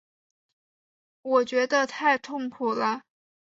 [1.21, 3.03] 我觉得太痛苦了